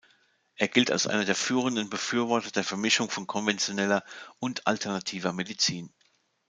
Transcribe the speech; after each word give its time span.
Er 0.55 0.67
gilt 0.67 0.89
als 0.89 1.05
einer 1.05 1.25
der 1.25 1.35
führenden 1.35 1.91
Befürworter 1.91 2.49
der 2.49 2.63
Vermischung 2.63 3.11
von 3.11 3.27
konventioneller 3.27 4.03
und 4.39 4.65
alternativer 4.65 5.31
Medizin. 5.31 5.93